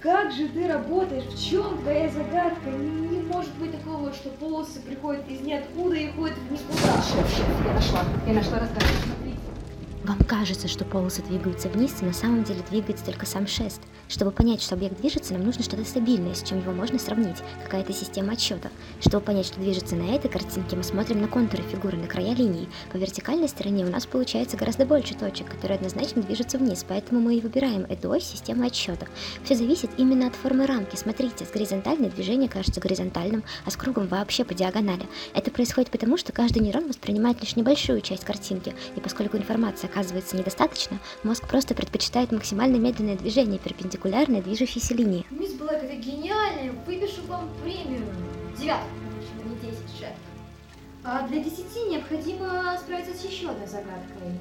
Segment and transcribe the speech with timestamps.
[0.00, 1.24] как же ты работаешь?
[1.24, 2.70] В чем твоя загадка?
[2.70, 7.02] Не, не может быть такого, что полосы приходят из ниоткуда и ходят в никуда.
[7.02, 8.04] Шеф, шеф, я нашла.
[8.26, 9.09] Я нашла разгадку.
[10.10, 13.80] Вам кажется, что полосы двигаются вниз, и на самом деле двигается только сам шест.
[14.08, 17.92] Чтобы понять, что объект движется, нам нужно что-то стабильное, с чем его можно сравнить, какая-то
[17.92, 18.72] система отсчетов.
[18.98, 22.68] Чтобы понять, что движется на этой картинке, мы смотрим на контуры фигуры, на края линии.
[22.90, 27.36] По вертикальной стороне у нас получается гораздо больше точек, которые однозначно движутся вниз, поэтому мы
[27.36, 29.08] и выбираем эту ось системы отсчетов.
[29.44, 30.96] Все зависит именно от формы рамки.
[30.96, 35.06] Смотрите, с горизонтальной движение кажется горизонтальным, а с кругом вообще по диагонали.
[35.34, 40.36] Это происходит потому, что каждый нейрон воспринимает лишь небольшую часть картинки, и поскольку информация оказывается
[40.36, 45.26] недостаточно, мозг просто предпочитает максимально медленное движение перпендикулярной движущейся линии.
[45.30, 46.72] Мисс Блэк, это гениально!
[46.86, 48.06] Выпишу вам премию.
[48.58, 50.14] Девятку, конечно, не десять, шеф.
[51.04, 54.40] А для десяти необходимо справиться с еще одной загадкой.